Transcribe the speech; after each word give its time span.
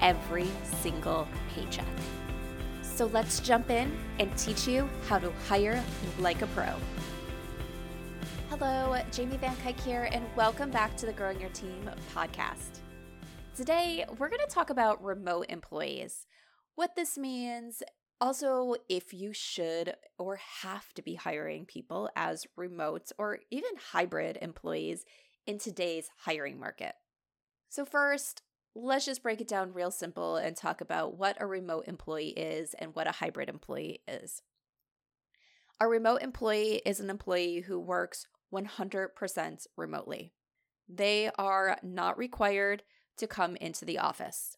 every 0.00 0.48
single 0.80 1.26
paycheck. 1.54 1.86
So 2.82 3.06
let's 3.06 3.40
jump 3.40 3.70
in 3.70 3.96
and 4.18 4.36
teach 4.38 4.66
you 4.66 4.88
how 5.08 5.18
to 5.18 5.30
hire 5.48 5.82
like 6.18 6.42
a 6.42 6.46
pro. 6.48 6.72
Hello, 8.48 8.96
Jamie 9.12 9.36
Van 9.36 9.56
Cuyk 9.56 9.78
here, 9.80 10.08
and 10.12 10.24
welcome 10.36 10.70
back 10.70 10.96
to 10.96 11.06
the 11.06 11.12
Growing 11.12 11.40
Your 11.40 11.50
Team 11.50 11.90
podcast. 12.14 12.80
Today, 13.54 14.04
we're 14.18 14.28
going 14.28 14.40
to 14.40 14.54
talk 14.54 14.70
about 14.70 15.02
remote 15.02 15.46
employees, 15.48 16.26
what 16.74 16.96
this 16.96 17.18
means, 17.18 17.82
also, 18.18 18.76
if 18.88 19.12
you 19.12 19.34
should 19.34 19.94
or 20.18 20.36
have 20.62 20.94
to 20.94 21.02
be 21.02 21.16
hiring 21.16 21.66
people 21.66 22.08
as 22.16 22.46
remote 22.56 23.12
or 23.18 23.40
even 23.50 23.72
hybrid 23.92 24.38
employees 24.40 25.04
in 25.46 25.58
today's 25.58 26.08
hiring 26.24 26.58
market. 26.58 26.94
So, 27.68 27.84
first, 27.84 28.40
let's 28.76 29.06
just 29.06 29.22
break 29.22 29.40
it 29.40 29.48
down 29.48 29.72
real 29.72 29.90
simple 29.90 30.36
and 30.36 30.54
talk 30.54 30.80
about 30.80 31.16
what 31.16 31.36
a 31.40 31.46
remote 31.46 31.88
employee 31.88 32.28
is 32.28 32.74
and 32.74 32.94
what 32.94 33.08
a 33.08 33.12
hybrid 33.12 33.48
employee 33.48 34.02
is. 34.06 34.42
A 35.80 35.88
remote 35.88 36.22
employee 36.22 36.82
is 36.84 37.00
an 37.00 37.10
employee 37.10 37.60
who 37.60 37.80
works 37.80 38.26
100% 38.52 39.66
remotely. 39.76 40.32
They 40.88 41.30
are 41.38 41.78
not 41.82 42.18
required 42.18 42.82
to 43.16 43.26
come 43.26 43.56
into 43.56 43.84
the 43.84 43.98
office. 43.98 44.56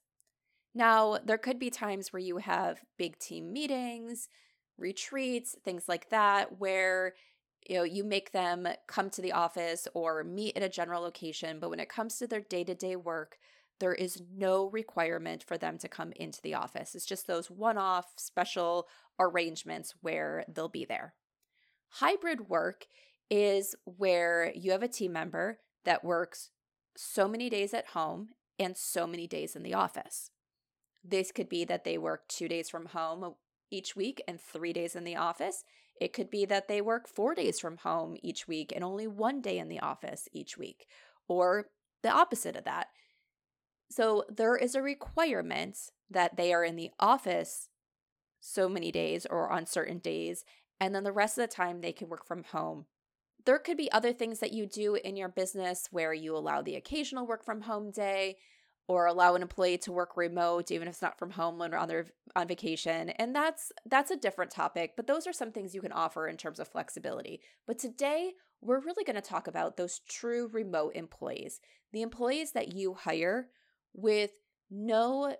Now, 0.74 1.18
there 1.24 1.38
could 1.38 1.58
be 1.58 1.70
times 1.70 2.12
where 2.12 2.20
you 2.20 2.38
have 2.38 2.84
big 2.98 3.18
team 3.18 3.52
meetings, 3.52 4.28
retreats, 4.76 5.56
things 5.64 5.88
like 5.88 6.10
that, 6.10 6.58
where 6.58 7.14
you 7.68 7.76
know 7.76 7.82
you 7.82 8.04
make 8.04 8.32
them 8.32 8.68
come 8.86 9.10
to 9.10 9.22
the 9.22 9.32
office 9.32 9.88
or 9.94 10.22
meet 10.24 10.56
at 10.56 10.62
a 10.62 10.68
general 10.68 11.02
location, 11.02 11.58
but 11.60 11.70
when 11.70 11.80
it 11.80 11.88
comes 11.88 12.18
to 12.18 12.26
their 12.26 12.40
day-to-day 12.40 12.96
work, 12.96 13.38
there 13.80 13.94
is 13.94 14.22
no 14.34 14.68
requirement 14.70 15.42
for 15.42 15.56
them 15.56 15.78
to 15.78 15.88
come 15.88 16.12
into 16.16 16.40
the 16.42 16.54
office. 16.54 16.94
It's 16.94 17.06
just 17.06 17.26
those 17.26 17.50
one-off 17.50 18.06
special 18.16 18.88
arrangements 19.18 19.94
where 20.00 20.44
they'll 20.48 20.68
be 20.68 20.84
there. 20.84 21.14
Hybrid 21.90 22.48
work 22.48 22.86
is 23.30 23.74
where 23.84 24.52
you 24.54 24.72
have 24.72 24.82
a 24.82 24.88
team 24.88 25.12
member 25.12 25.58
that 25.84 26.04
works 26.04 26.50
so 26.96 27.28
many 27.28 27.48
days 27.48 27.72
at 27.72 27.88
home 27.88 28.30
and 28.58 28.76
so 28.76 29.06
many 29.06 29.26
days 29.26 29.54
in 29.54 29.62
the 29.62 29.74
office. 29.74 30.30
This 31.04 31.30
could 31.30 31.48
be 31.48 31.64
that 31.64 31.84
they 31.84 31.96
work 31.96 32.26
two 32.28 32.48
days 32.48 32.68
from 32.68 32.86
home 32.86 33.34
each 33.70 33.94
week 33.94 34.22
and 34.26 34.40
three 34.40 34.72
days 34.72 34.96
in 34.96 35.04
the 35.04 35.16
office. 35.16 35.64
It 36.00 36.12
could 36.12 36.30
be 36.30 36.44
that 36.46 36.68
they 36.68 36.80
work 36.80 37.08
four 37.08 37.34
days 37.34 37.60
from 37.60 37.76
home 37.78 38.16
each 38.22 38.48
week 38.48 38.72
and 38.74 38.82
only 38.82 39.06
one 39.06 39.40
day 39.40 39.58
in 39.58 39.68
the 39.68 39.80
office 39.80 40.28
each 40.32 40.58
week, 40.58 40.86
or 41.28 41.66
the 42.02 42.10
opposite 42.10 42.56
of 42.56 42.64
that. 42.64 42.88
So 43.90 44.24
there 44.28 44.56
is 44.56 44.74
a 44.74 44.82
requirement 44.82 45.78
that 46.10 46.36
they 46.36 46.52
are 46.52 46.64
in 46.64 46.76
the 46.76 46.90
office 46.98 47.68
so 48.40 48.68
many 48.68 48.92
days 48.92 49.26
or 49.26 49.50
on 49.50 49.66
certain 49.66 49.98
days, 49.98 50.44
and 50.80 50.94
then 50.94 51.04
the 51.04 51.12
rest 51.12 51.38
of 51.38 51.42
the 51.42 51.54
time 51.54 51.80
they 51.80 51.92
can 51.92 52.08
work 52.08 52.26
from 52.26 52.44
home. 52.44 52.86
There 53.44 53.58
could 53.58 53.76
be 53.76 53.90
other 53.90 54.12
things 54.12 54.40
that 54.40 54.52
you 54.52 54.66
do 54.66 54.94
in 54.94 55.16
your 55.16 55.28
business 55.28 55.88
where 55.90 56.12
you 56.12 56.36
allow 56.36 56.62
the 56.62 56.76
occasional 56.76 57.26
work 57.26 57.44
from 57.44 57.62
home 57.62 57.90
day 57.90 58.36
or 58.88 59.06
allow 59.06 59.34
an 59.34 59.42
employee 59.42 59.78
to 59.78 59.92
work 59.92 60.16
remote 60.16 60.70
even 60.70 60.88
if 60.88 60.94
it's 60.94 61.02
not 61.02 61.18
from 61.18 61.30
home 61.30 61.58
when 61.58 61.74
on 61.74 61.88
their 61.88 62.06
on 62.34 62.48
vacation 62.48 63.10
and 63.10 63.34
that's 63.36 63.70
that's 63.86 64.10
a 64.10 64.16
different 64.16 64.50
topic 64.50 64.94
but 64.96 65.06
those 65.06 65.26
are 65.26 65.32
some 65.32 65.52
things 65.52 65.74
you 65.74 65.82
can 65.82 65.92
offer 65.92 66.26
in 66.26 66.36
terms 66.36 66.58
of 66.58 66.68
flexibility. 66.68 67.40
But 67.66 67.78
today 67.78 68.32
we're 68.60 68.80
really 68.80 69.04
going 69.04 69.16
to 69.16 69.22
talk 69.22 69.46
about 69.46 69.76
those 69.76 70.00
true 70.08 70.48
remote 70.52 70.92
employees 70.94 71.60
the 71.92 72.02
employees 72.02 72.52
that 72.52 72.74
you 72.74 72.94
hire 72.94 73.48
with 73.94 74.30
no 74.70 75.36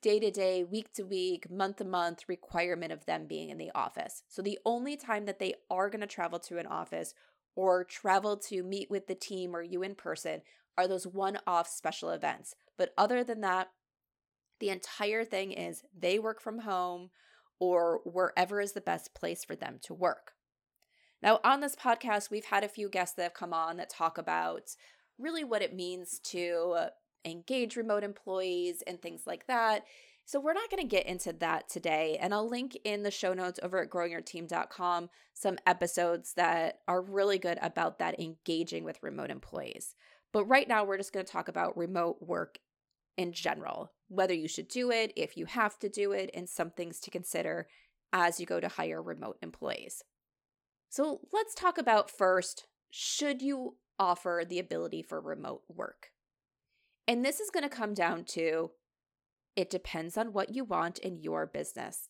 day 0.00 0.20
to 0.20 0.30
day, 0.30 0.64
week 0.64 0.92
to 0.94 1.02
week, 1.02 1.50
month 1.50 1.76
to 1.76 1.84
month 1.84 2.24
requirement 2.28 2.92
of 2.92 3.04
them 3.06 3.26
being 3.26 3.50
in 3.50 3.58
the 3.58 3.72
office. 3.74 4.22
So 4.28 4.42
the 4.42 4.58
only 4.64 4.96
time 4.96 5.26
that 5.26 5.38
they 5.38 5.54
are 5.70 5.90
going 5.90 6.00
to 6.00 6.06
travel 6.06 6.38
to 6.40 6.58
an 6.58 6.66
office 6.66 7.14
or 7.54 7.84
travel 7.84 8.36
to 8.36 8.62
meet 8.62 8.90
with 8.90 9.06
the 9.06 9.14
team 9.14 9.54
or 9.54 9.62
you 9.62 9.82
in 9.82 9.94
person 9.94 10.42
are 10.78 10.88
those 10.88 11.06
one 11.06 11.38
off 11.46 11.68
special 11.68 12.10
events. 12.10 12.54
But 12.78 12.92
other 12.96 13.22
than 13.24 13.40
that, 13.42 13.68
the 14.60 14.70
entire 14.70 15.24
thing 15.24 15.52
is 15.52 15.82
they 15.96 16.18
work 16.18 16.40
from 16.40 16.60
home 16.60 17.10
or 17.58 18.00
wherever 18.04 18.60
is 18.60 18.72
the 18.72 18.80
best 18.80 19.14
place 19.14 19.44
for 19.44 19.56
them 19.56 19.78
to 19.82 19.94
work. 19.94 20.32
Now, 21.22 21.40
on 21.44 21.60
this 21.60 21.76
podcast, 21.76 22.30
we've 22.30 22.46
had 22.46 22.64
a 22.64 22.68
few 22.68 22.88
guests 22.88 23.14
that 23.16 23.22
have 23.22 23.34
come 23.34 23.52
on 23.52 23.76
that 23.76 23.90
talk 23.90 24.18
about 24.18 24.62
really 25.18 25.44
what 25.44 25.62
it 25.62 25.74
means 25.74 26.18
to 26.24 26.88
engage 27.24 27.76
remote 27.76 28.04
employees 28.04 28.82
and 28.86 29.00
things 29.00 29.22
like 29.26 29.46
that. 29.46 29.84
So 30.24 30.40
we're 30.40 30.52
not 30.52 30.70
going 30.70 30.82
to 30.82 30.88
get 30.88 31.06
into 31.06 31.32
that 31.34 31.68
today. 31.68 32.16
And 32.20 32.32
I'll 32.32 32.48
link 32.48 32.78
in 32.84 33.02
the 33.02 33.10
show 33.10 33.34
notes 33.34 33.58
over 33.62 33.82
at 33.82 33.90
growingyourteam.com 33.90 35.10
some 35.34 35.58
episodes 35.66 36.34
that 36.34 36.78
are 36.86 37.02
really 37.02 37.38
good 37.38 37.58
about 37.60 37.98
that 37.98 38.20
engaging 38.20 38.84
with 38.84 39.02
remote 39.02 39.30
employees. 39.30 39.94
But 40.32 40.44
right 40.44 40.68
now, 40.68 40.84
we're 40.84 40.98
just 40.98 41.12
going 41.12 41.26
to 41.26 41.32
talk 41.32 41.48
about 41.48 41.76
remote 41.76 42.18
work 42.20 42.58
in 43.16 43.32
general, 43.32 43.92
whether 44.08 44.32
you 44.32 44.48
should 44.48 44.68
do 44.68 44.90
it, 44.90 45.12
if 45.16 45.36
you 45.36 45.46
have 45.46 45.78
to 45.80 45.88
do 45.88 46.12
it, 46.12 46.30
and 46.32 46.48
some 46.48 46.70
things 46.70 47.00
to 47.00 47.10
consider 47.10 47.66
as 48.12 48.40
you 48.40 48.46
go 48.46 48.60
to 48.60 48.68
hire 48.68 49.02
remote 49.02 49.38
employees. 49.42 50.02
So 50.88 51.20
let's 51.32 51.54
talk 51.54 51.78
about 51.78 52.10
first 52.10 52.66
should 52.90 53.40
you 53.40 53.76
offer 53.98 54.44
the 54.46 54.58
ability 54.58 55.02
for 55.02 55.20
remote 55.20 55.62
work? 55.68 56.10
And 57.06 57.24
this 57.24 57.40
is 57.40 57.50
going 57.50 57.64
to 57.64 57.74
come 57.74 57.94
down 57.94 58.24
to 58.26 58.70
it 59.54 59.70
depends 59.70 60.16
on 60.16 60.32
what 60.32 60.54
you 60.54 60.64
want 60.64 60.98
in 60.98 61.18
your 61.18 61.46
business. 61.46 62.08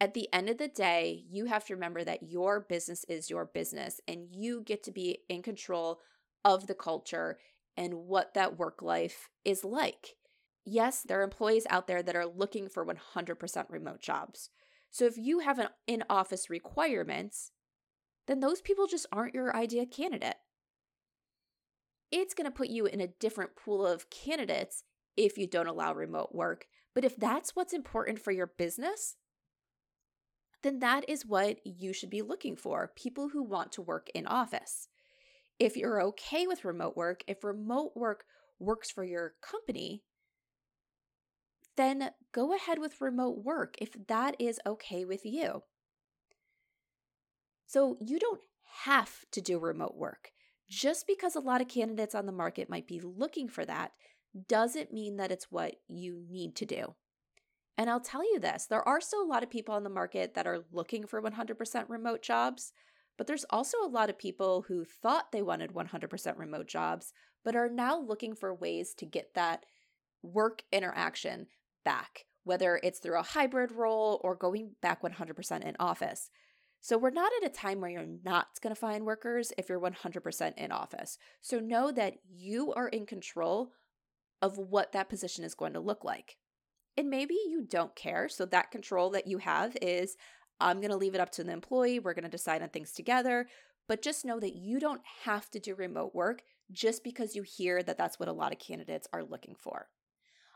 At 0.00 0.14
the 0.14 0.28
end 0.32 0.48
of 0.48 0.58
the 0.58 0.68
day, 0.68 1.24
you 1.28 1.46
have 1.46 1.64
to 1.66 1.74
remember 1.74 2.04
that 2.04 2.22
your 2.22 2.60
business 2.60 3.04
is 3.08 3.30
your 3.30 3.46
business 3.46 4.00
and 4.06 4.28
you 4.30 4.62
get 4.64 4.82
to 4.84 4.92
be 4.92 5.18
in 5.28 5.42
control 5.42 6.00
of 6.44 6.66
the 6.66 6.74
culture 6.74 7.38
and 7.76 7.94
what 7.94 8.34
that 8.34 8.58
work 8.58 8.80
life 8.80 9.28
is 9.44 9.64
like. 9.64 10.16
Yes, 10.64 11.02
there 11.02 11.20
are 11.20 11.24
employees 11.24 11.66
out 11.70 11.86
there 11.86 12.02
that 12.02 12.16
are 12.16 12.26
looking 12.26 12.68
for 12.68 12.84
100% 12.84 13.64
remote 13.70 14.00
jobs. 14.00 14.50
So 14.90 15.04
if 15.04 15.16
you 15.16 15.40
have 15.40 15.58
an 15.58 15.68
in 15.86 16.04
office 16.08 16.50
requirements, 16.50 17.52
then 18.26 18.40
those 18.40 18.60
people 18.60 18.86
just 18.86 19.06
aren't 19.10 19.34
your 19.34 19.54
idea 19.56 19.86
candidate. 19.86 20.36
It's 22.10 22.34
going 22.34 22.46
to 22.46 22.56
put 22.56 22.68
you 22.68 22.86
in 22.86 23.00
a 23.00 23.06
different 23.06 23.56
pool 23.56 23.86
of 23.86 24.10
candidates 24.10 24.84
if 25.16 25.36
you 25.36 25.46
don't 25.46 25.66
allow 25.66 25.92
remote 25.94 26.30
work. 26.32 26.66
But 26.94 27.04
if 27.04 27.16
that's 27.16 27.54
what's 27.54 27.72
important 27.72 28.18
for 28.18 28.32
your 28.32 28.46
business, 28.46 29.16
then 30.62 30.78
that 30.80 31.08
is 31.08 31.26
what 31.26 31.58
you 31.64 31.92
should 31.92 32.10
be 32.10 32.22
looking 32.22 32.56
for 32.56 32.92
people 32.96 33.28
who 33.28 33.42
want 33.42 33.72
to 33.72 33.82
work 33.82 34.08
in 34.14 34.26
office. 34.26 34.88
If 35.58 35.76
you're 35.76 36.02
okay 36.02 36.46
with 36.46 36.64
remote 36.64 36.96
work, 36.96 37.22
if 37.26 37.44
remote 37.44 37.92
work 37.94 38.24
works 38.58 38.90
for 38.90 39.04
your 39.04 39.34
company, 39.40 40.02
then 41.76 42.10
go 42.32 42.54
ahead 42.54 42.78
with 42.78 43.00
remote 43.00 43.44
work 43.44 43.76
if 43.80 43.94
that 44.08 44.34
is 44.40 44.60
okay 44.66 45.04
with 45.04 45.24
you. 45.24 45.62
So 47.66 47.98
you 48.00 48.18
don't 48.18 48.40
have 48.84 49.24
to 49.32 49.40
do 49.40 49.58
remote 49.58 49.94
work. 49.96 50.30
Just 50.68 51.06
because 51.06 51.34
a 51.34 51.40
lot 51.40 51.60
of 51.60 51.68
candidates 51.68 52.14
on 52.14 52.26
the 52.26 52.32
market 52.32 52.68
might 52.68 52.86
be 52.86 53.00
looking 53.00 53.48
for 53.48 53.64
that 53.64 53.92
doesn't 54.48 54.92
mean 54.92 55.16
that 55.16 55.32
it's 55.32 55.50
what 55.50 55.76
you 55.88 56.24
need 56.28 56.54
to 56.56 56.66
do. 56.66 56.94
And 57.78 57.88
I'll 57.88 58.00
tell 58.00 58.22
you 58.22 58.38
this 58.40 58.66
there 58.66 58.86
are 58.86 59.00
still 59.00 59.22
a 59.22 59.26
lot 59.26 59.42
of 59.42 59.50
people 59.50 59.74
on 59.74 59.84
the 59.84 59.90
market 59.90 60.34
that 60.34 60.46
are 60.46 60.64
looking 60.72 61.06
for 61.06 61.22
100% 61.22 61.84
remote 61.88 62.22
jobs, 62.22 62.72
but 63.16 63.26
there's 63.26 63.46
also 63.50 63.78
a 63.82 63.88
lot 63.88 64.10
of 64.10 64.18
people 64.18 64.64
who 64.68 64.84
thought 64.84 65.32
they 65.32 65.42
wanted 65.42 65.72
100% 65.72 66.38
remote 66.38 66.66
jobs, 66.66 67.12
but 67.44 67.56
are 67.56 67.70
now 67.70 67.98
looking 67.98 68.34
for 68.34 68.52
ways 68.52 68.94
to 68.98 69.06
get 69.06 69.34
that 69.34 69.64
work 70.22 70.62
interaction 70.72 71.46
back, 71.84 72.26
whether 72.44 72.80
it's 72.82 72.98
through 72.98 73.18
a 73.18 73.22
hybrid 73.22 73.72
role 73.72 74.20
or 74.22 74.34
going 74.34 74.72
back 74.82 75.02
100% 75.02 75.64
in 75.64 75.76
office. 75.78 76.30
So 76.80 76.96
we're 76.96 77.10
not 77.10 77.32
at 77.40 77.50
a 77.50 77.52
time 77.52 77.80
where 77.80 77.90
you're 77.90 78.06
not 78.24 78.48
going 78.62 78.74
to 78.74 78.80
find 78.80 79.04
workers 79.04 79.52
if 79.58 79.68
you're 79.68 79.80
100% 79.80 80.54
in 80.56 80.72
office. 80.72 81.18
So 81.40 81.58
know 81.58 81.90
that 81.92 82.14
you 82.28 82.72
are 82.74 82.88
in 82.88 83.04
control 83.04 83.72
of 84.40 84.58
what 84.58 84.92
that 84.92 85.08
position 85.08 85.44
is 85.44 85.54
going 85.54 85.72
to 85.72 85.80
look 85.80 86.04
like. 86.04 86.36
And 86.96 87.10
maybe 87.10 87.34
you 87.34 87.64
don't 87.68 87.94
care. 87.96 88.28
So 88.28 88.44
that 88.46 88.70
control 88.70 89.10
that 89.10 89.26
you 89.26 89.38
have 89.38 89.76
is 89.82 90.16
I'm 90.60 90.78
going 90.78 90.90
to 90.90 90.96
leave 90.96 91.14
it 91.14 91.20
up 91.20 91.30
to 91.32 91.44
the 91.44 91.52
employee. 91.52 91.98
We're 91.98 92.14
going 92.14 92.24
to 92.24 92.30
decide 92.30 92.62
on 92.62 92.68
things 92.68 92.92
together. 92.92 93.48
But 93.88 94.02
just 94.02 94.24
know 94.24 94.38
that 94.40 94.54
you 94.54 94.78
don't 94.78 95.02
have 95.24 95.50
to 95.50 95.58
do 95.58 95.74
remote 95.74 96.14
work 96.14 96.42
just 96.70 97.02
because 97.02 97.34
you 97.34 97.42
hear 97.42 97.82
that 97.82 97.96
that's 97.96 98.20
what 98.20 98.28
a 98.28 98.32
lot 98.32 98.52
of 98.52 98.58
candidates 98.58 99.08
are 99.12 99.24
looking 99.24 99.56
for. 99.58 99.88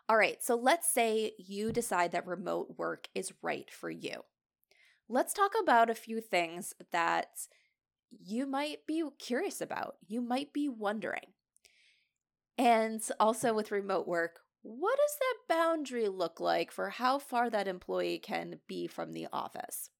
All 0.08 0.16
right, 0.16 0.42
so 0.42 0.56
let's 0.56 0.92
say 0.92 1.32
you 1.38 1.72
decide 1.72 2.12
that 2.12 2.26
remote 2.26 2.74
work 2.76 3.08
is 3.14 3.32
right 3.40 3.70
for 3.70 3.88
you 3.88 4.22
let's 5.12 5.34
talk 5.34 5.52
about 5.60 5.90
a 5.90 5.94
few 5.94 6.22
things 6.22 6.72
that 6.90 7.46
you 8.18 8.46
might 8.46 8.86
be 8.86 9.04
curious 9.18 9.60
about, 9.60 9.96
you 10.06 10.22
might 10.22 10.52
be 10.54 10.68
wondering. 10.70 11.34
And 12.56 13.02
also 13.20 13.52
with 13.52 13.70
remote 13.70 14.08
work, 14.08 14.40
what 14.62 14.96
does 14.96 15.16
that 15.20 15.54
boundary 15.54 16.08
look 16.08 16.40
like 16.40 16.72
for 16.72 16.90
how 16.90 17.18
far 17.18 17.50
that 17.50 17.68
employee 17.68 18.18
can 18.18 18.60
be 18.66 18.86
from 18.86 19.12
the 19.12 19.26
office? 19.32 19.90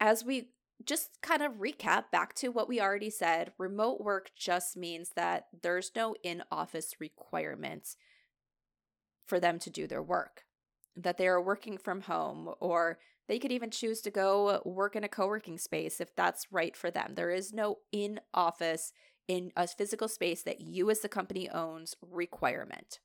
As 0.00 0.22
we 0.24 0.50
just 0.84 1.20
kind 1.22 1.42
of 1.42 1.54
recap 1.54 2.04
back 2.12 2.34
to 2.34 2.48
what 2.48 2.68
we 2.68 2.80
already 2.80 3.10
said, 3.10 3.52
remote 3.56 4.00
work 4.00 4.30
just 4.36 4.76
means 4.76 5.12
that 5.16 5.46
there's 5.62 5.92
no 5.96 6.14
in 6.22 6.42
office 6.50 6.94
requirements 7.00 7.96
for 9.26 9.40
them 9.40 9.58
to 9.60 9.70
do 9.70 9.86
their 9.86 10.02
work, 10.02 10.42
that 10.94 11.16
they 11.16 11.26
are 11.26 11.40
working 11.40 11.78
from 11.78 12.02
home 12.02 12.50
or 12.60 12.98
they 13.28 13.38
could 13.38 13.52
even 13.52 13.70
choose 13.70 14.00
to 14.00 14.10
go 14.10 14.62
work 14.64 14.96
in 14.96 15.04
a 15.04 15.08
co 15.08 15.26
working 15.26 15.58
space 15.58 16.00
if 16.00 16.14
that's 16.16 16.50
right 16.50 16.74
for 16.74 16.90
them. 16.90 17.12
There 17.14 17.30
is 17.30 17.52
no 17.52 17.76
in 17.92 18.20
office, 18.32 18.92
in 19.28 19.52
a 19.54 19.66
physical 19.66 20.08
space 20.08 20.42
that 20.42 20.60
you 20.60 20.90
as 20.90 21.00
the 21.00 21.08
company 21.08 21.48
owns 21.50 21.94
requirement. 22.00 22.98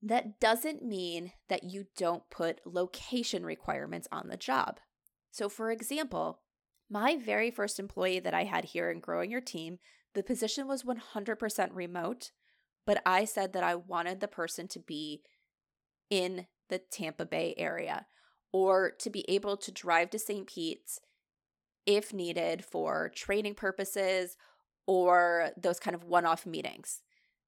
That 0.00 0.40
doesn't 0.40 0.82
mean 0.82 1.32
that 1.48 1.64
you 1.64 1.86
don't 1.96 2.30
put 2.30 2.60
location 2.64 3.44
requirements 3.44 4.08
on 4.12 4.28
the 4.28 4.36
job. 4.36 4.78
So, 5.32 5.48
for 5.48 5.70
example, 5.70 6.40
my 6.88 7.16
very 7.16 7.50
first 7.50 7.78
employee 7.78 8.20
that 8.20 8.34
I 8.34 8.44
had 8.44 8.66
here 8.66 8.90
in 8.90 9.00
Growing 9.00 9.30
Your 9.30 9.40
Team, 9.40 9.78
the 10.14 10.22
position 10.22 10.66
was 10.66 10.84
100% 10.84 11.68
remote, 11.72 12.30
but 12.86 13.02
I 13.04 13.24
said 13.24 13.52
that 13.52 13.62
I 13.62 13.74
wanted 13.74 14.20
the 14.20 14.28
person 14.28 14.68
to 14.68 14.80
be 14.80 15.22
in 16.08 16.46
the 16.68 16.78
Tampa 16.78 17.26
Bay 17.26 17.54
area 17.58 18.06
or 18.52 18.90
to 18.98 19.10
be 19.10 19.24
able 19.28 19.56
to 19.56 19.72
drive 19.72 20.10
to 20.10 20.18
St. 20.18 20.46
Pete's 20.46 21.00
if 21.86 22.12
needed 22.12 22.64
for 22.64 23.10
training 23.14 23.54
purposes 23.54 24.36
or 24.86 25.50
those 25.56 25.80
kind 25.80 25.94
of 25.94 26.04
one-off 26.04 26.46
meetings 26.46 27.02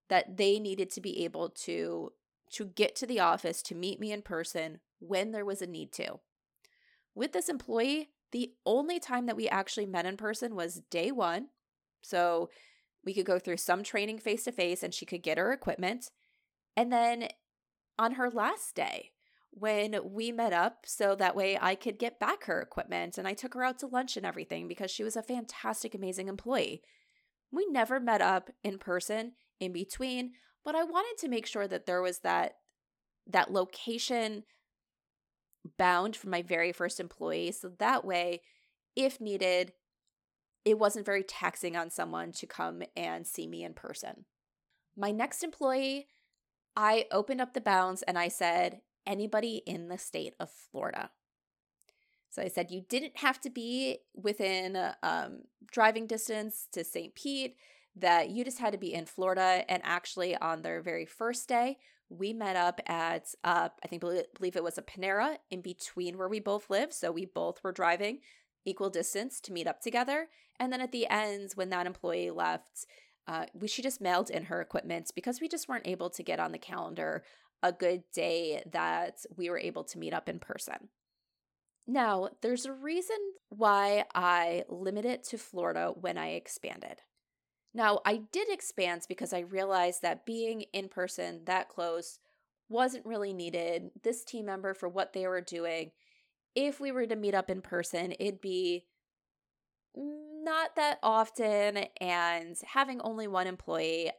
that 0.08 0.36
they 0.36 0.58
needed 0.58 0.90
to 0.90 1.00
be 1.00 1.24
able 1.24 1.48
to 1.48 2.12
to 2.50 2.66
get 2.66 2.94
to 2.94 3.06
the 3.06 3.18
office 3.18 3.62
to 3.62 3.74
meet 3.74 3.98
me 3.98 4.12
in 4.12 4.20
person 4.20 4.80
when 4.98 5.32
there 5.32 5.44
was 5.44 5.62
a 5.62 5.66
need 5.66 5.90
to. 5.90 6.20
With 7.14 7.32
this 7.32 7.48
employee, 7.48 8.10
the 8.30 8.52
only 8.66 9.00
time 9.00 9.26
that 9.26 9.36
we 9.36 9.48
actually 9.48 9.86
met 9.86 10.04
in 10.04 10.18
person 10.18 10.54
was 10.54 10.82
day 10.90 11.10
1. 11.10 11.48
So 12.02 12.50
we 13.04 13.14
could 13.14 13.24
go 13.24 13.38
through 13.38 13.56
some 13.56 13.82
training 13.82 14.18
face 14.18 14.44
to 14.44 14.52
face 14.52 14.82
and 14.82 14.92
she 14.92 15.06
could 15.06 15.22
get 15.22 15.38
her 15.38 15.52
equipment. 15.52 16.10
And 16.76 16.92
then 16.92 17.28
on 17.98 18.12
her 18.12 18.30
last 18.30 18.74
day, 18.74 19.11
when 19.52 19.98
we 20.02 20.32
met 20.32 20.52
up 20.52 20.84
so 20.86 21.14
that 21.14 21.36
way 21.36 21.58
I 21.60 21.74
could 21.74 21.98
get 21.98 22.18
back 22.18 22.44
her 22.44 22.60
equipment 22.60 23.18
and 23.18 23.28
I 23.28 23.34
took 23.34 23.54
her 23.54 23.62
out 23.62 23.78
to 23.80 23.86
lunch 23.86 24.16
and 24.16 24.24
everything 24.24 24.66
because 24.66 24.90
she 24.90 25.04
was 25.04 25.16
a 25.16 25.22
fantastic, 25.22 25.94
amazing 25.94 26.28
employee. 26.28 26.82
We 27.50 27.66
never 27.66 28.00
met 28.00 28.22
up 28.22 28.50
in 28.64 28.78
person 28.78 29.32
in 29.60 29.72
between, 29.72 30.32
but 30.64 30.74
I 30.74 30.84
wanted 30.84 31.20
to 31.20 31.28
make 31.28 31.46
sure 31.46 31.68
that 31.68 31.86
there 31.86 32.00
was 32.00 32.20
that 32.20 32.56
that 33.26 33.52
location 33.52 34.44
bound 35.78 36.16
for 36.16 36.28
my 36.28 36.42
very 36.42 36.72
first 36.72 36.98
employee 36.98 37.52
so 37.52 37.70
that 37.78 38.04
way 38.04 38.40
if 38.96 39.20
needed 39.20 39.72
it 40.64 40.78
wasn't 40.78 41.06
very 41.06 41.22
taxing 41.22 41.76
on 41.76 41.90
someone 41.90 42.32
to 42.32 42.46
come 42.46 42.82
and 42.96 43.26
see 43.26 43.46
me 43.46 43.64
in 43.64 43.74
person. 43.74 44.24
My 44.96 45.10
next 45.10 45.42
employee, 45.42 46.06
I 46.76 47.06
opened 47.10 47.40
up 47.40 47.52
the 47.52 47.60
bounds 47.60 48.02
and 48.02 48.18
I 48.18 48.28
said, 48.28 48.80
anybody 49.06 49.62
in 49.66 49.88
the 49.88 49.98
state 49.98 50.34
of 50.40 50.50
Florida. 50.50 51.10
So 52.30 52.40
I 52.42 52.48
said 52.48 52.70
you 52.70 52.82
didn't 52.88 53.18
have 53.18 53.40
to 53.42 53.50
be 53.50 53.98
within 54.14 54.78
um, 55.02 55.42
driving 55.70 56.06
distance 56.06 56.66
to 56.72 56.82
St. 56.82 57.14
Pete, 57.14 57.56
that 57.96 58.30
you 58.30 58.44
just 58.44 58.58
had 58.58 58.72
to 58.72 58.78
be 58.78 58.94
in 58.94 59.06
Florida. 59.06 59.64
And 59.68 59.82
actually, 59.84 60.36
on 60.36 60.62
their 60.62 60.80
very 60.80 61.04
first 61.04 61.48
day, 61.48 61.78
we 62.08 62.32
met 62.32 62.56
up 62.56 62.80
at, 62.86 63.34
uh, 63.44 63.68
I 63.82 63.88
think, 63.88 64.00
believe 64.00 64.56
it 64.56 64.64
was 64.64 64.78
a 64.78 64.82
Panera 64.82 65.36
in 65.50 65.60
between 65.60 66.18
where 66.18 66.28
we 66.28 66.40
both 66.40 66.70
live. 66.70 66.92
So 66.92 67.12
we 67.12 67.26
both 67.26 67.62
were 67.62 67.72
driving 67.72 68.20
equal 68.64 68.90
distance 68.90 69.40
to 69.40 69.52
meet 69.52 69.66
up 69.66 69.80
together. 69.80 70.28
And 70.58 70.72
then 70.72 70.80
at 70.80 70.92
the 70.92 71.06
end, 71.08 71.52
when 71.54 71.70
that 71.70 71.86
employee 71.86 72.30
left, 72.30 72.86
uh, 73.26 73.46
we 73.54 73.68
she 73.68 73.82
just 73.82 74.00
mailed 74.00 74.30
in 74.30 74.44
her 74.44 74.60
equipment 74.60 75.10
because 75.14 75.40
we 75.40 75.48
just 75.48 75.68
weren't 75.68 75.86
able 75.86 76.10
to 76.10 76.22
get 76.22 76.40
on 76.40 76.52
the 76.52 76.58
calendar 76.58 77.24
a 77.62 77.72
good 77.72 78.02
day 78.12 78.62
that 78.70 79.24
we 79.36 79.48
were 79.48 79.58
able 79.58 79.84
to 79.84 79.98
meet 79.98 80.12
up 80.12 80.28
in 80.28 80.38
person. 80.38 80.88
Now, 81.86 82.28
there's 82.42 82.66
a 82.66 82.72
reason 82.72 83.16
why 83.48 84.04
I 84.14 84.64
limit 84.68 85.04
it 85.04 85.24
to 85.24 85.38
Florida 85.38 85.92
when 85.94 86.16
I 86.16 86.30
expanded. 86.30 87.02
Now, 87.74 88.00
I 88.04 88.22
did 88.30 88.48
expand 88.50 89.02
because 89.08 89.32
I 89.32 89.40
realized 89.40 90.02
that 90.02 90.26
being 90.26 90.62
in 90.72 90.88
person 90.88 91.42
that 91.46 91.68
close 91.68 92.18
wasn't 92.68 93.06
really 93.06 93.32
needed. 93.32 93.90
This 94.02 94.24
team 94.24 94.46
member, 94.46 94.74
for 94.74 94.88
what 94.88 95.12
they 95.12 95.26
were 95.26 95.40
doing, 95.40 95.90
if 96.54 96.80
we 96.80 96.92
were 96.92 97.06
to 97.06 97.16
meet 97.16 97.34
up 97.34 97.50
in 97.50 97.62
person, 97.62 98.12
it'd 98.18 98.40
be 98.40 98.84
not 99.94 100.76
that 100.76 100.98
often. 101.02 101.86
And 102.00 102.56
having 102.66 103.00
only 103.00 103.26
one 103.26 103.46
employee, 103.46 104.10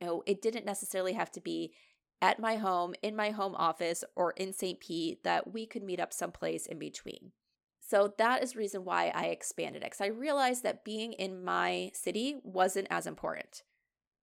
you 0.00 0.06
know, 0.06 0.22
it 0.26 0.42
didn't 0.42 0.66
necessarily 0.66 1.14
have 1.14 1.32
to 1.32 1.40
be 1.40 1.72
at 2.20 2.40
my 2.40 2.56
home, 2.56 2.94
in 3.02 3.14
my 3.14 3.30
home 3.30 3.54
office, 3.54 4.04
or 4.16 4.32
in 4.32 4.52
St. 4.52 4.80
Pete 4.80 5.22
that 5.24 5.52
we 5.52 5.66
could 5.66 5.82
meet 5.82 6.00
up 6.00 6.12
someplace 6.12 6.66
in 6.66 6.78
between. 6.78 7.32
So 7.80 8.12
that 8.18 8.42
is 8.42 8.54
reason 8.54 8.84
why 8.84 9.10
I 9.14 9.26
expanded 9.26 9.82
it 9.82 9.86
because 9.86 10.02
I 10.02 10.08
realized 10.08 10.62
that 10.62 10.84
being 10.84 11.14
in 11.14 11.42
my 11.42 11.90
city 11.94 12.36
wasn't 12.42 12.88
as 12.90 13.06
important. 13.06 13.62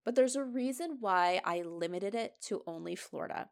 But 0.04 0.14
there's 0.14 0.36
a 0.36 0.44
reason 0.44 0.98
why 1.00 1.42
I 1.44 1.64
limited 1.64 2.14
it 2.14 2.36
to 2.44 2.62
only 2.68 2.96
Florida. 2.96 3.50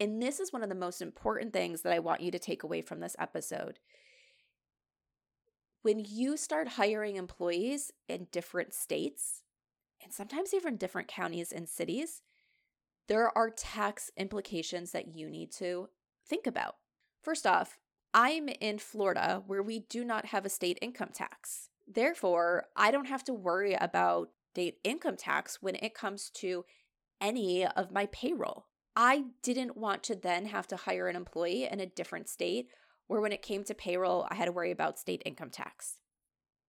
And 0.00 0.22
this 0.22 0.40
is 0.40 0.50
one 0.50 0.62
of 0.62 0.70
the 0.70 0.74
most 0.74 1.02
important 1.02 1.52
things 1.52 1.82
that 1.82 1.92
I 1.92 1.98
want 1.98 2.22
you 2.22 2.30
to 2.30 2.38
take 2.38 2.62
away 2.62 2.80
from 2.80 3.00
this 3.00 3.14
episode. 3.18 3.80
When 5.82 5.98
you 5.98 6.38
start 6.38 6.68
hiring 6.68 7.16
employees 7.16 7.92
in 8.08 8.28
different 8.32 8.72
states, 8.72 9.42
and 10.02 10.10
sometimes 10.10 10.54
even 10.54 10.78
different 10.78 11.08
counties 11.08 11.52
and 11.52 11.68
cities, 11.68 12.22
there 13.10 13.36
are 13.36 13.50
tax 13.50 14.12
implications 14.16 14.92
that 14.92 15.16
you 15.16 15.28
need 15.28 15.50
to 15.50 15.88
think 16.24 16.46
about. 16.46 16.76
First 17.20 17.44
off, 17.44 17.76
I'm 18.14 18.48
in 18.48 18.78
Florida 18.78 19.42
where 19.48 19.64
we 19.64 19.80
do 19.80 20.04
not 20.04 20.26
have 20.26 20.46
a 20.46 20.48
state 20.48 20.78
income 20.80 21.10
tax. 21.12 21.70
Therefore, 21.92 22.66
I 22.76 22.92
don't 22.92 23.08
have 23.08 23.24
to 23.24 23.34
worry 23.34 23.74
about 23.74 24.30
state 24.52 24.78
income 24.84 25.16
tax 25.16 25.58
when 25.60 25.74
it 25.74 25.92
comes 25.92 26.30
to 26.34 26.64
any 27.20 27.66
of 27.66 27.90
my 27.90 28.06
payroll. 28.06 28.66
I 28.94 29.24
didn't 29.42 29.76
want 29.76 30.04
to 30.04 30.14
then 30.14 30.46
have 30.46 30.68
to 30.68 30.76
hire 30.76 31.08
an 31.08 31.16
employee 31.16 31.68
in 31.68 31.80
a 31.80 31.86
different 31.86 32.28
state 32.28 32.68
where, 33.08 33.20
when 33.20 33.32
it 33.32 33.42
came 33.42 33.64
to 33.64 33.74
payroll, 33.74 34.28
I 34.30 34.36
had 34.36 34.44
to 34.44 34.52
worry 34.52 34.70
about 34.70 35.00
state 35.00 35.22
income 35.26 35.50
tax. 35.50 35.96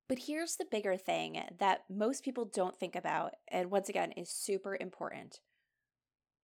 But 0.10 0.18
here's 0.26 0.56
the 0.56 0.66
bigger 0.66 0.98
thing 0.98 1.40
that 1.60 1.84
most 1.88 2.24
people 2.24 2.46
don't 2.46 2.76
think 2.76 2.96
about, 2.96 3.36
and 3.48 3.70
once 3.70 3.90
again, 3.90 4.12
is 4.14 4.32
super 4.32 4.76
important. 4.80 5.40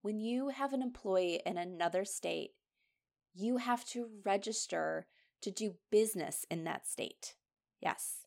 When 0.02 0.20
you 0.20 0.50
have 0.50 0.74
an 0.74 0.82
employee 0.82 1.42
in 1.46 1.58
another 1.58 2.06
state, 2.06 2.52
you 3.34 3.58
have 3.58 3.86
to 3.86 4.08
register 4.26 5.08
to 5.42 5.52
do 5.52 5.76
business 5.92 6.46
in 6.50 6.64
that 6.64 6.88
state. 6.88 7.36
Yes. 7.82 8.26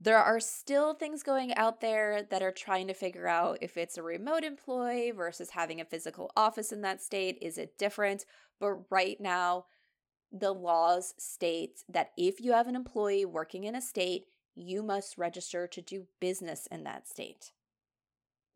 There 0.00 0.18
are 0.18 0.40
still 0.40 0.94
things 0.94 1.22
going 1.22 1.54
out 1.54 1.80
there 1.80 2.24
that 2.28 2.42
are 2.42 2.50
trying 2.50 2.88
to 2.88 2.94
figure 2.94 3.28
out 3.28 3.58
if 3.60 3.76
it's 3.76 3.96
a 3.96 4.02
remote 4.02 4.42
employee 4.42 5.12
versus 5.12 5.50
having 5.50 5.80
a 5.80 5.84
physical 5.84 6.30
office 6.36 6.72
in 6.72 6.80
that 6.82 7.00
state. 7.00 7.38
Is 7.40 7.56
it 7.56 7.78
different? 7.78 8.24
But 8.58 8.90
right 8.90 9.20
now, 9.20 9.66
the 10.32 10.52
laws 10.52 11.14
state 11.18 11.84
that 11.88 12.10
if 12.16 12.40
you 12.40 12.52
have 12.52 12.66
an 12.66 12.74
employee 12.74 13.24
working 13.24 13.64
in 13.64 13.76
a 13.76 13.80
state, 13.80 14.24
you 14.54 14.82
must 14.82 15.18
register 15.18 15.66
to 15.68 15.80
do 15.80 16.06
business 16.20 16.66
in 16.70 16.84
that 16.84 17.06
state. 17.06 17.52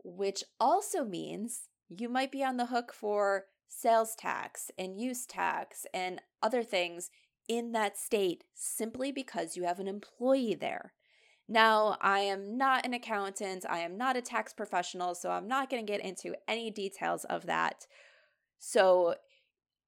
Which 0.03 0.43
also 0.59 1.05
means 1.05 1.69
you 1.89 2.09
might 2.09 2.33
be 2.33 2.43
on 2.43 2.57
the 2.57 2.67
hook 2.67 2.93
for 2.93 3.45
sales 3.69 4.15
tax 4.15 4.71
and 4.79 5.01
use 5.01 5.27
tax 5.27 5.87
and 5.93 6.21
other 6.43 6.63
things 6.63 7.11
in 7.49 7.73
that 7.73 7.97
state 7.97 8.45
simply 8.55 9.13
because 9.13 9.57
you 9.57 9.65
have 9.65 9.79
an 9.79 9.89
employee 9.89 10.55
there. 10.55 10.93
Now, 11.49 11.97
I 12.01 12.21
am 12.21 12.59
not 12.59 12.85
an 12.85 12.93
accountant, 12.93 13.65
I 13.69 13.79
am 13.79 13.97
not 13.97 14.17
a 14.17 14.23
tax 14.23 14.53
professional, 14.53 15.15
so 15.15 15.31
I'm 15.31 15.47
not 15.47 15.71
going 15.71 15.85
to 15.85 15.93
get 15.93 16.05
into 16.05 16.35
any 16.49 16.71
details 16.71 17.25
of 17.25 17.47
that. 17.47 17.87
So, 18.59 19.15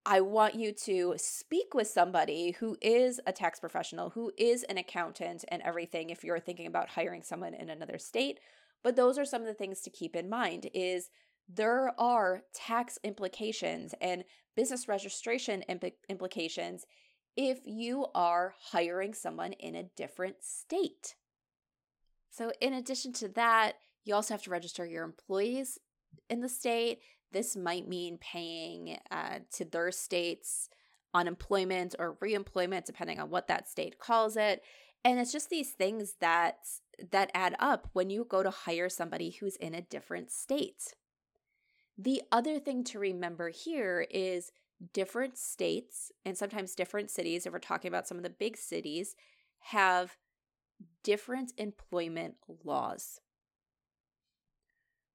I 0.06 0.22
want 0.22 0.54
you 0.54 0.72
to 0.72 1.14
speak 1.18 1.74
with 1.74 1.86
somebody 1.86 2.52
who 2.52 2.78
is 2.80 3.20
a 3.26 3.32
tax 3.32 3.60
professional, 3.60 4.08
who 4.10 4.32
is 4.38 4.62
an 4.62 4.78
accountant 4.78 5.44
and 5.48 5.60
everything 5.60 6.08
if 6.08 6.24
you're 6.24 6.40
thinking 6.40 6.66
about 6.66 6.88
hiring 6.88 7.22
someone 7.22 7.52
in 7.52 7.68
another 7.68 7.98
state. 7.98 8.38
But 8.82 8.96
those 8.96 9.18
are 9.18 9.26
some 9.26 9.42
of 9.42 9.48
the 9.48 9.54
things 9.54 9.80
to 9.82 9.90
keep 9.90 10.16
in 10.16 10.30
mind 10.30 10.70
is 10.72 11.10
there 11.48 11.92
are 11.98 12.42
tax 12.54 12.98
implications 13.02 13.94
and 14.00 14.24
business 14.54 14.88
registration 14.88 15.62
imp- 15.62 15.94
implications 16.08 16.84
if 17.36 17.60
you 17.64 18.06
are 18.14 18.54
hiring 18.72 19.14
someone 19.14 19.52
in 19.52 19.74
a 19.74 19.88
different 19.96 20.36
state. 20.40 21.14
So, 22.30 22.52
in 22.60 22.74
addition 22.74 23.12
to 23.14 23.28
that, 23.28 23.74
you 24.04 24.14
also 24.14 24.34
have 24.34 24.42
to 24.42 24.50
register 24.50 24.84
your 24.84 25.04
employees 25.04 25.78
in 26.28 26.40
the 26.40 26.48
state. 26.48 27.00
This 27.32 27.56
might 27.56 27.88
mean 27.88 28.18
paying 28.18 28.98
uh, 29.10 29.40
to 29.52 29.64
their 29.64 29.92
state's 29.92 30.68
unemployment 31.14 31.94
or 31.98 32.16
reemployment, 32.16 32.84
depending 32.84 33.20
on 33.20 33.30
what 33.30 33.48
that 33.48 33.68
state 33.68 33.98
calls 33.98 34.36
it. 34.36 34.62
And 35.04 35.18
it's 35.18 35.32
just 35.32 35.50
these 35.50 35.70
things 35.70 36.14
that 36.20 36.58
that 37.12 37.30
add 37.32 37.54
up 37.60 37.88
when 37.92 38.10
you 38.10 38.26
go 38.28 38.42
to 38.42 38.50
hire 38.50 38.88
somebody 38.88 39.30
who's 39.30 39.56
in 39.56 39.74
a 39.74 39.80
different 39.80 40.30
state. 40.30 40.94
The 41.98 42.22
other 42.30 42.60
thing 42.60 42.84
to 42.84 43.00
remember 43.00 43.48
here 43.48 44.06
is 44.08 44.52
different 44.92 45.36
states 45.36 46.12
and 46.24 46.38
sometimes 46.38 46.76
different 46.76 47.10
cities, 47.10 47.44
if 47.44 47.52
we're 47.52 47.58
talking 47.58 47.88
about 47.88 48.06
some 48.06 48.16
of 48.16 48.22
the 48.22 48.30
big 48.30 48.56
cities, 48.56 49.16
have 49.58 50.16
different 51.02 51.52
employment 51.58 52.36
laws. 52.64 53.20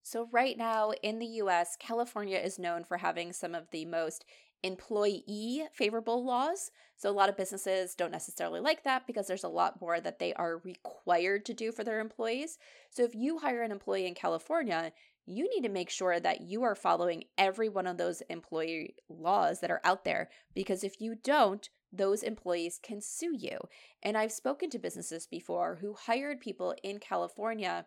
So, 0.06 0.28
right 0.34 0.58
now 0.58 0.92
in 1.02 1.20
the 1.20 1.26
US, 1.26 1.78
California 1.80 2.38
is 2.38 2.60
known 2.60 2.84
for 2.84 2.98
having 2.98 3.32
some 3.32 3.56
of 3.56 3.70
the 3.72 3.86
most 3.86 4.26
employee 4.62 5.66
favorable 5.74 6.26
laws. 6.26 6.72
So, 6.98 7.10
a 7.10 7.12
lot 7.12 7.30
of 7.30 7.38
businesses 7.38 7.96
don't 7.96 8.12
necessarily 8.12 8.60
like 8.60 8.84
that 8.84 9.08
because 9.08 9.28
there's 9.28 9.46
a 9.46 9.50
lot 9.50 9.80
more 9.80 10.02
that 10.02 10.20
they 10.20 10.34
are 10.34 10.58
required 10.58 11.46
to 11.46 11.54
do 11.54 11.72
for 11.72 11.86
their 11.86 12.02
employees. 12.02 12.58
So, 12.90 13.04
if 13.04 13.16
you 13.16 13.40
hire 13.40 13.62
an 13.62 13.72
employee 13.72 14.06
in 14.06 14.14
California, 14.14 14.92
you 15.26 15.50
need 15.50 15.66
to 15.66 15.74
make 15.74 15.90
sure 15.90 16.20
that 16.20 16.42
you 16.42 16.64
are 16.64 16.76
following 16.76 17.24
every 17.38 17.70
one 17.70 17.88
of 17.88 17.98
those 17.98 18.22
employee 18.30 18.96
laws 19.08 19.62
that 19.62 19.72
are 19.72 19.82
out 19.84 20.04
there 20.04 20.30
because 20.54 20.84
if 20.84 21.00
you 21.00 21.16
don't, 21.16 21.70
those 21.92 22.24
employees 22.24 22.80
can 22.82 23.00
sue 23.00 23.36
you. 23.38 23.58
And 24.02 24.18
I've 24.18 24.32
spoken 24.32 24.70
to 24.72 24.80
businesses 24.80 25.28
before 25.28 25.78
who 25.80 25.94
hired 25.94 26.42
people 26.42 26.76
in 26.84 27.00
California 27.00 27.86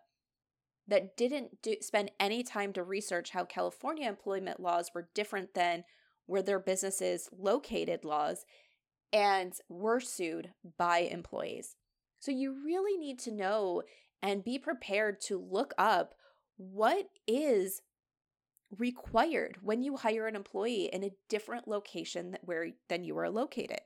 that 0.88 1.16
didn't 1.16 1.62
do, 1.62 1.75
spend 1.81 2.12
any 2.21 2.43
time 2.43 2.73
to 2.73 2.83
research 2.83 3.31
how 3.31 3.45
California 3.45 4.09
employment 4.09 4.61
laws 4.61 4.90
were 4.95 5.11
different 5.14 5.55
than 5.55 5.85
where 6.26 6.43
their 6.43 6.61
businesses 6.61 7.28
located 7.37 8.05
laws 8.05 8.45
and 9.12 9.55
were 9.69 10.00
sued 10.00 10.52
by 10.78 10.99
employees. 10.99 11.76
So 12.21 12.31
you 12.31 12.57
really 12.64 12.97
need 12.97 13.19
to 13.21 13.33
know 13.33 13.83
and 14.23 14.45
be 14.45 14.59
prepared 14.59 15.21
to 15.23 15.38
look 15.38 15.73
up 15.76 16.14
what 16.57 17.07
is 17.27 17.83
required 18.79 19.59
when 19.63 19.83
you 19.83 19.97
hire 19.97 20.27
an 20.27 20.37
employee 20.37 20.91
in 20.93 21.05
a 21.05 21.13
different 21.29 21.69
location 21.69 22.37
where 22.43 22.69
than 22.89 23.05
you 23.05 23.17
are 23.19 23.31
located. 23.31 23.81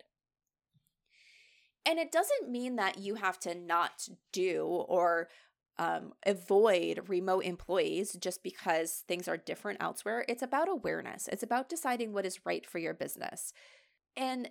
And 1.86 1.98
it 1.98 2.12
doesn't 2.12 2.50
mean 2.50 2.76
that 2.76 2.98
you 2.98 3.16
have 3.16 3.38
to 3.40 3.54
not 3.54 4.08
do 4.32 4.64
or 4.64 5.28
um, 5.78 6.12
avoid 6.26 7.08
remote 7.08 7.44
employees 7.44 8.12
just 8.20 8.42
because 8.42 9.02
things 9.08 9.28
are 9.28 9.38
different 9.38 9.82
elsewhere. 9.82 10.24
It's 10.28 10.42
about 10.42 10.68
awareness, 10.68 11.28
it's 11.28 11.42
about 11.42 11.68
deciding 11.68 12.12
what 12.12 12.26
is 12.26 12.44
right 12.44 12.66
for 12.66 12.78
your 12.78 12.94
business. 12.94 13.52
And 14.16 14.50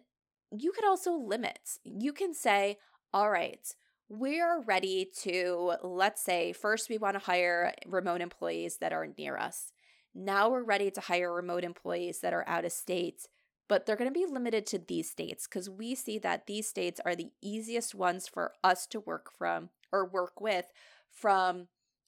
you 0.52 0.72
could 0.72 0.86
also 0.86 1.14
limit. 1.14 1.78
You 1.84 2.14
can 2.14 2.34
say, 2.34 2.78
all 3.14 3.30
right, 3.30 3.74
we're 4.10 4.62
ready 4.63 5.10
to, 5.22 5.74
let's 5.84 6.22
say, 6.22 6.51
first 6.51 6.89
we 6.89 6.98
want 6.98 7.13
to 7.13 7.25
hire 7.25 7.74
remote 7.88 8.22
employees 8.22 8.78
that 8.78 8.92
are 8.92 9.08
near 9.18 9.38
us. 9.38 9.72
Now 10.16 10.50
we're 10.50 10.63
ready 10.63 10.89
to 10.92 11.01
hire 11.01 11.32
remote 11.32 11.63
employees 11.63 12.20
that 12.22 12.34
are 12.34 12.48
out 12.48 12.66
of 12.66 12.72
state, 12.72 13.28
but 13.68 13.86
they're 13.86 13.96
going 13.96 14.12
to 14.12 14.20
be 14.20 14.25
limited 14.25 14.66
to 14.68 14.80
these 14.80 15.12
states 15.12 15.48
because 15.48 15.70
we 15.70 15.94
see 15.94 16.18
that 16.20 16.48
these 16.48 16.68
states 16.68 17.00
are 17.06 17.16
the 17.16 17.30
easiest 17.42 17.94
ones 17.94 18.28
for 18.28 18.54
us 18.63 18.88
to 18.88 19.00
work 19.00 19.32
from 19.38 19.70
or 19.92 20.06
work 20.06 20.42
with 20.42 20.66
from 21.12 21.68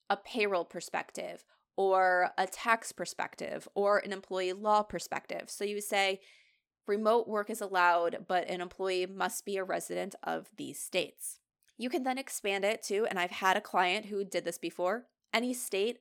a 0.10 0.18
payroll 0.18 0.66
perspective 0.66 1.46
or 1.78 2.32
a 2.38 2.48
tax 2.48 2.92
perspective 2.92 3.68
or 3.76 4.00
an 4.00 4.12
employee 4.12 4.54
law 4.54 4.82
perspective. 4.82 5.44
So 5.48 5.64
you 5.64 5.80
say 5.80 6.20
remote 6.88 7.28
work 7.28 7.52
is 7.52 7.62
allowed, 7.62 8.26
but 8.28 8.50
an 8.50 8.60
employee 8.60 9.06
must 9.06 9.46
be 9.46 9.58
a 9.58 9.64
resident 9.64 10.16
of 10.24 10.50
these 10.58 10.80
states. 10.80 11.41
You 11.82 11.90
can 11.90 12.04
then 12.04 12.20
expand 12.20 12.64
it 12.64 12.84
to, 12.84 13.08
and 13.08 13.18
I've 13.18 13.32
had 13.32 13.58
a 13.58 13.62
client 13.62 14.06
who 14.06 14.24
did 14.24 14.46
this 14.46 14.60
before, 14.60 15.08
any 15.34 15.52
state 15.52 15.98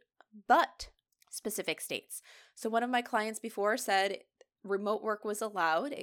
but 0.47 0.91
specific 1.31 1.81
states. 1.81 2.21
So 2.55 2.69
one 2.69 2.83
of 2.83 2.91
my 2.91 3.01
clients 3.01 3.41
before 3.41 3.79
said 3.79 4.19
remote 4.63 5.03
work 5.03 5.25
was 5.25 5.41
allowed 5.41 5.95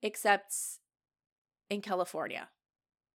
except 0.00 0.54
in 1.68 1.80
California. 1.80 2.50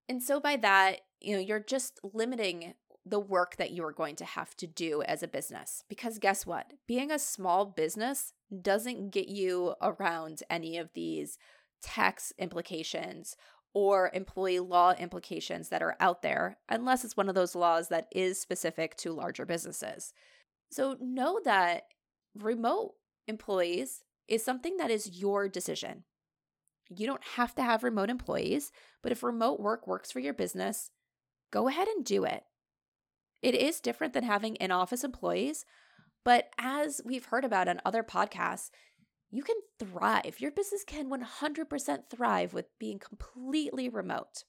And 0.10 0.22
so 0.22 0.42
by 0.42 0.58
that, 0.58 0.98
you 1.22 1.34
know, 1.34 1.42
you're 1.42 1.62
just 1.62 2.02
limiting 2.04 2.74
the 3.06 3.20
work 3.22 3.56
that 3.56 3.72
you 3.72 3.86
are 3.86 3.94
going 3.94 4.18
to 4.18 4.26
have 4.26 4.54
to 4.58 4.68
do 4.68 5.02
as 5.04 5.24
a 5.24 5.30
business. 5.30 5.86
Because 5.88 6.20
guess 6.20 6.46
what? 6.46 6.74
Being 6.90 7.10
a 7.10 7.20
small 7.20 7.64
business 7.64 8.34
doesn't 8.62 9.12
get 9.12 9.30
you 9.30 9.76
around 9.82 10.44
any 10.50 10.78
of 10.78 10.90
these 10.94 11.38
tax 11.82 12.34
implications 12.38 13.38
or 13.74 14.12
employee 14.14 14.60
law 14.60 14.94
implications 14.94 15.70
that 15.70 15.82
are 15.82 15.96
out 16.00 16.22
there, 16.22 16.58
unless 16.68 17.06
it's 17.06 17.16
one 17.16 17.30
of 17.30 17.36
those 17.36 17.56
laws 17.56 17.88
that 17.90 18.08
is 18.12 18.40
specific 18.40 18.96
to 18.98 19.14
larger 19.14 19.46
businesses. 19.46 20.14
So 20.72 20.98
know 21.00 21.40
that 21.46 21.84
remote 22.36 22.94
employees 23.28 24.04
is 24.28 24.44
something 24.44 24.78
that 24.78 24.92
is 24.92 25.20
your 25.22 25.48
decision. 25.48 26.04
You 26.90 27.08
don't 27.08 27.24
have 27.36 27.56
to 27.56 27.64
have 27.64 27.84
remote 27.84 28.10
employees, 28.10 28.72
but 29.02 29.12
if 29.12 29.24
remote 29.24 29.60
work 29.60 29.88
works 29.88 30.12
for 30.12 30.20
your 30.20 30.34
business, 30.34 30.90
go 31.52 31.68
ahead 31.68 31.88
and 31.88 32.04
do 32.04 32.26
it. 32.26 32.44
It 33.42 33.56
is 33.56 33.80
different 33.80 34.14
than 34.14 34.24
having 34.24 34.56
in 34.58 34.72
office 34.72 35.04
employees, 35.04 35.66
but 36.24 36.50
as 36.58 37.02
we've 37.04 37.26
heard 37.26 37.46
about 37.46 37.68
on 37.68 37.82
other 37.84 38.04
podcasts, 38.04 38.70
you 39.32 39.44
can 39.44 39.56
thrive. 39.80 40.40
Your 40.40 40.52
business 40.52 40.84
can 40.86 41.10
100% 41.10 42.10
thrive 42.10 42.54
with 42.54 42.68
being 42.78 43.00
completely 43.00 43.88
remote. 43.88 44.44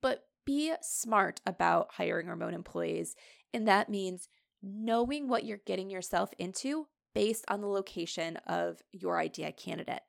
But 0.00 0.24
be 0.46 0.72
smart 0.80 1.40
about 1.44 1.94
hiring 1.94 2.28
remote 2.28 2.54
employees. 2.54 3.16
And 3.52 3.66
that 3.66 3.88
means 3.88 4.28
knowing 4.62 5.28
what 5.28 5.44
you're 5.44 5.60
getting 5.66 5.90
yourself 5.90 6.30
into 6.38 6.86
based 7.14 7.44
on 7.48 7.60
the 7.60 7.66
location 7.66 8.36
of 8.46 8.82
your 8.92 9.18
idea 9.18 9.50
candidate. 9.50 10.02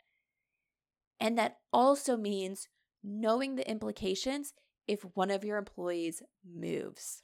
And 1.19 1.37
that 1.37 1.57
also 1.73 2.15
means 2.15 2.67
knowing 3.03 3.55
the 3.55 3.69
implications 3.69 4.53
if 4.87 5.01
one 5.15 5.31
of 5.31 5.43
your 5.43 5.57
employees 5.57 6.21
moves. 6.45 7.23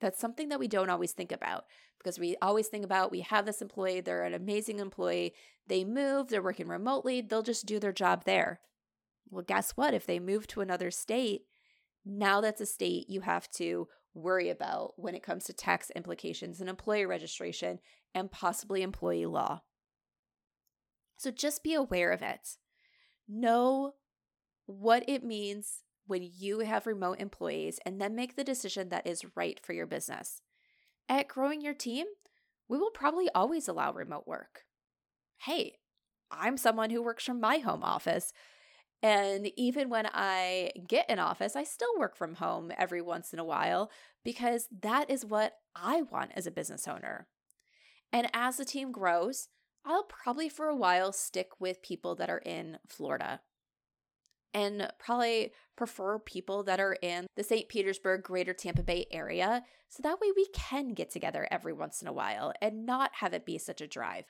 That's 0.00 0.20
something 0.20 0.48
that 0.48 0.58
we 0.58 0.68
don't 0.68 0.90
always 0.90 1.12
think 1.12 1.32
about 1.32 1.64
because 1.98 2.18
we 2.18 2.36
always 2.42 2.68
think 2.68 2.84
about 2.84 3.10
we 3.10 3.20
have 3.20 3.46
this 3.46 3.62
employee, 3.62 4.00
they're 4.00 4.24
an 4.24 4.34
amazing 4.34 4.78
employee, 4.78 5.34
they 5.66 5.84
move, 5.84 6.28
they're 6.28 6.42
working 6.42 6.68
remotely, 6.68 7.20
they'll 7.20 7.42
just 7.42 7.64
do 7.64 7.78
their 7.78 7.92
job 7.92 8.24
there. 8.24 8.60
Well, 9.30 9.44
guess 9.46 9.72
what? 9.72 9.94
If 9.94 10.04
they 10.04 10.18
move 10.18 10.46
to 10.48 10.60
another 10.60 10.90
state, 10.90 11.42
now 12.04 12.40
that's 12.40 12.60
a 12.60 12.66
state 12.66 13.08
you 13.08 13.22
have 13.22 13.50
to 13.52 13.88
worry 14.12 14.50
about 14.50 14.92
when 14.96 15.14
it 15.14 15.22
comes 15.22 15.44
to 15.44 15.52
tax 15.52 15.90
implications 15.96 16.60
and 16.60 16.68
employer 16.68 17.08
registration 17.08 17.78
and 18.14 18.30
possibly 18.30 18.82
employee 18.82 19.26
law. 19.26 19.62
So 21.16 21.30
just 21.30 21.64
be 21.64 21.74
aware 21.74 22.12
of 22.12 22.22
it. 22.22 22.58
Know 23.26 23.94
what 24.66 25.04
it 25.08 25.24
means 25.24 25.80
when 26.06 26.28
you 26.36 26.60
have 26.60 26.86
remote 26.86 27.20
employees 27.20 27.78
and 27.84 28.00
then 28.00 28.14
make 28.14 28.36
the 28.36 28.44
decision 28.44 28.88
that 28.88 29.06
is 29.06 29.24
right 29.34 29.58
for 29.62 29.72
your 29.72 29.86
business. 29.86 30.42
At 31.08 31.28
growing 31.28 31.60
your 31.60 31.74
team, 31.74 32.06
we 32.68 32.78
will 32.78 32.90
probably 32.90 33.28
always 33.34 33.68
allow 33.68 33.92
remote 33.92 34.26
work. 34.26 34.62
Hey, 35.38 35.76
I'm 36.30 36.56
someone 36.56 36.90
who 36.90 37.02
works 37.02 37.24
from 37.24 37.40
my 37.40 37.58
home 37.58 37.82
office. 37.82 38.32
And 39.02 39.50
even 39.56 39.90
when 39.90 40.06
I 40.12 40.70
get 40.88 41.06
an 41.10 41.18
office, 41.18 41.56
I 41.56 41.64
still 41.64 41.98
work 41.98 42.16
from 42.16 42.36
home 42.36 42.72
every 42.78 43.02
once 43.02 43.32
in 43.32 43.38
a 43.38 43.44
while 43.44 43.90
because 44.24 44.66
that 44.80 45.10
is 45.10 45.26
what 45.26 45.54
I 45.76 46.02
want 46.02 46.32
as 46.34 46.46
a 46.46 46.50
business 46.50 46.88
owner. 46.88 47.26
And 48.12 48.30
as 48.32 48.56
the 48.56 48.64
team 48.64 48.92
grows, 48.92 49.48
I'll 49.84 50.04
probably 50.04 50.48
for 50.48 50.66
a 50.66 50.76
while 50.76 51.12
stick 51.12 51.48
with 51.60 51.82
people 51.82 52.14
that 52.14 52.30
are 52.30 52.38
in 52.38 52.78
Florida 52.88 53.40
and 54.54 54.90
probably 54.98 55.52
prefer 55.76 56.18
people 56.20 56.62
that 56.62 56.80
are 56.80 56.96
in 57.02 57.26
the 57.36 57.42
St. 57.42 57.68
Petersburg, 57.68 58.22
greater 58.22 58.54
Tampa 58.54 58.82
Bay 58.82 59.06
area. 59.10 59.64
So 59.88 60.00
that 60.02 60.20
way 60.20 60.28
we 60.34 60.46
can 60.54 60.94
get 60.94 61.10
together 61.10 61.46
every 61.50 61.72
once 61.72 62.00
in 62.00 62.08
a 62.08 62.12
while 62.12 62.52
and 62.62 62.86
not 62.86 63.10
have 63.14 63.34
it 63.34 63.44
be 63.44 63.58
such 63.58 63.80
a 63.80 63.86
drive. 63.86 64.24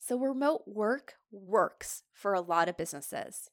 So 0.00 0.18
remote 0.18 0.62
work 0.66 1.14
works 1.30 2.02
for 2.12 2.34
a 2.34 2.40
lot 2.40 2.68
of 2.68 2.76
businesses. 2.76 3.50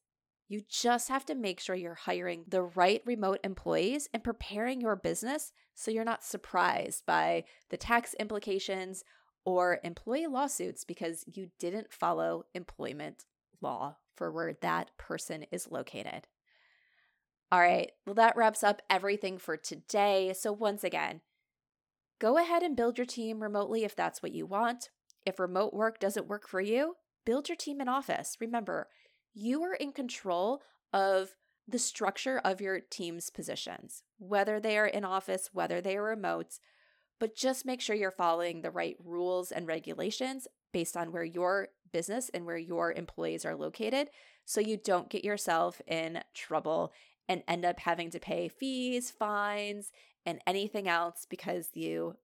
You 0.47 0.61
just 0.69 1.09
have 1.09 1.25
to 1.25 1.35
make 1.35 1.59
sure 1.59 1.75
you're 1.75 1.95
hiring 1.95 2.45
the 2.47 2.61
right 2.61 3.01
remote 3.05 3.39
employees 3.43 4.07
and 4.13 4.23
preparing 4.23 4.79
your 4.79 4.95
business 4.95 5.51
so 5.73 5.89
you're 5.89 6.03
not 6.03 6.23
surprised 6.23 7.05
by 7.05 7.45
the 7.69 7.77
tax 7.77 8.13
implications 8.19 9.03
or 9.43 9.79
employee 9.83 10.27
lawsuits 10.27 10.83
because 10.83 11.25
you 11.27 11.49
didn't 11.59 11.91
follow 11.91 12.45
employment 12.53 13.25
law 13.61 13.97
for 14.15 14.31
where 14.31 14.53
that 14.61 14.91
person 14.97 15.45
is 15.51 15.69
located. 15.69 16.27
All 17.51 17.59
right, 17.59 17.91
well, 18.05 18.15
that 18.15 18.35
wraps 18.35 18.63
up 18.63 18.81
everything 18.89 19.37
for 19.37 19.55
today. 19.55 20.33
So, 20.33 20.51
once 20.51 20.83
again, 20.83 21.21
go 22.19 22.37
ahead 22.37 22.63
and 22.63 22.75
build 22.75 22.97
your 22.97 23.05
team 23.05 23.41
remotely 23.41 23.83
if 23.83 23.95
that's 23.95 24.23
what 24.23 24.33
you 24.33 24.45
want. 24.45 24.89
If 25.25 25.39
remote 25.39 25.73
work 25.73 25.99
doesn't 25.99 26.27
work 26.27 26.47
for 26.47 26.61
you, 26.61 26.95
build 27.25 27.49
your 27.49 27.55
team 27.55 27.81
in 27.81 27.87
office. 27.87 28.37
Remember, 28.39 28.87
you 29.33 29.61
are 29.63 29.73
in 29.73 29.91
control 29.91 30.61
of 30.93 31.35
the 31.67 31.79
structure 31.79 32.39
of 32.43 32.61
your 32.61 32.79
team's 32.79 33.29
positions, 33.29 34.03
whether 34.17 34.59
they 34.59 34.77
are 34.77 34.85
in 34.85 35.03
office, 35.03 35.49
whether 35.51 35.81
they 35.81 35.97
are 35.97 36.03
remote, 36.03 36.59
but 37.19 37.35
just 37.35 37.65
make 37.65 37.81
sure 37.81 37.95
you're 37.95 38.11
following 38.11 38.61
the 38.61 38.71
right 38.71 38.95
rules 39.03 39.51
and 39.51 39.67
regulations 39.67 40.47
based 40.71 40.95
on 40.95 41.11
where 41.11 41.23
your 41.23 41.69
business 41.95 42.29
and 42.33 42.45
where 42.45 42.57
your 42.57 42.91
employees 42.91 43.45
are 43.45 43.55
located 43.55 44.09
so 44.43 44.59
you 44.59 44.75
don't 44.75 45.07
get 45.07 45.23
yourself 45.23 45.81
in 45.87 46.21
trouble 46.33 46.91
and 47.29 47.41
end 47.47 47.63
up 47.63 47.79
having 47.79 48.09
to 48.09 48.19
pay 48.19 48.49
fees, 48.49 49.09
fines, 49.11 49.93
and 50.25 50.41
anything 50.45 50.89
else 50.89 51.25
because 51.29 51.69
you 51.73 52.17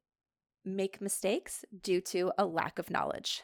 make 0.66 1.00
mistakes 1.00 1.64
due 1.82 2.02
to 2.02 2.34
a 2.38 2.46
lack 2.46 2.80
of 2.80 2.90
knowledge. 2.92 3.44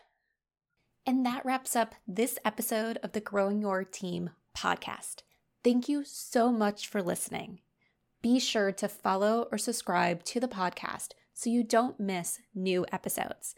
And 1.05 1.25
that 1.25 1.45
wraps 1.45 1.77
up 1.77 1.95
this 2.05 2.37
episode 2.43 2.99
of 3.01 3.13
the 3.13 3.21
Growing 3.21 3.61
Your 3.61 3.85
Team 3.85 4.31
podcast. 4.53 5.21
Thank 5.63 5.87
you 5.87 6.03
so 6.03 6.51
much 6.51 6.89
for 6.89 7.01
listening. 7.01 7.61
Be 8.21 8.37
sure 8.37 8.73
to 8.73 8.89
follow 8.89 9.47
or 9.49 9.57
subscribe 9.57 10.25
to 10.25 10.41
the 10.41 10.49
podcast 10.49 11.13
so 11.33 11.49
you 11.49 11.63
don't 11.63 12.01
miss 12.01 12.39
new 12.53 12.85
episodes. 12.91 13.55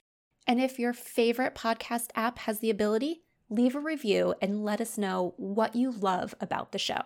And 0.49 0.59
if 0.59 0.79
your 0.79 0.93
favorite 0.93 1.53
podcast 1.53 2.07
app 2.15 2.39
has 2.39 2.57
the 2.57 2.71
ability, 2.71 3.21
leave 3.51 3.75
a 3.75 3.79
review 3.79 4.33
and 4.41 4.65
let 4.65 4.81
us 4.81 4.97
know 4.97 5.35
what 5.37 5.75
you 5.75 5.91
love 5.91 6.33
about 6.41 6.71
the 6.71 6.79
show. 6.79 7.03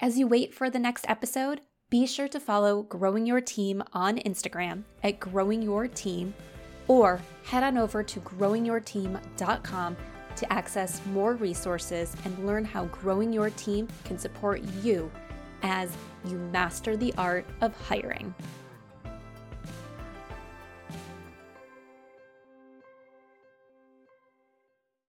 As 0.00 0.18
you 0.18 0.26
wait 0.26 0.52
for 0.52 0.68
the 0.68 0.78
next 0.78 1.08
episode, 1.08 1.62
be 1.88 2.06
sure 2.06 2.28
to 2.28 2.38
follow 2.38 2.82
Growing 2.82 3.24
Your 3.24 3.40
Team 3.40 3.82
on 3.94 4.18
Instagram 4.18 4.82
at 5.02 5.18
Growing 5.18 5.62
Your 5.62 5.88
Team 5.88 6.34
or 6.86 7.22
head 7.44 7.62
on 7.62 7.78
over 7.78 8.02
to 8.02 8.20
growingyourteam.com 8.20 9.96
to 10.36 10.52
access 10.52 11.00
more 11.06 11.36
resources 11.36 12.14
and 12.26 12.46
learn 12.46 12.66
how 12.66 12.84
growing 12.86 13.32
your 13.32 13.48
team 13.48 13.88
can 14.04 14.18
support 14.18 14.60
you 14.82 15.10
as 15.62 15.90
you 16.26 16.36
master 16.52 16.98
the 16.98 17.14
art 17.16 17.46
of 17.62 17.74
hiring. 17.88 18.34